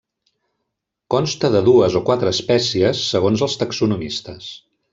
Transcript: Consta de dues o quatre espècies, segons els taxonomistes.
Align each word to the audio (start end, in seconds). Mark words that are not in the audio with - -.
Consta 1.15 1.51
de 1.57 1.61
dues 1.67 1.97
o 1.99 2.01
quatre 2.09 2.33
espècies, 2.37 3.03
segons 3.13 3.45
els 3.49 3.59
taxonomistes. 3.65 4.49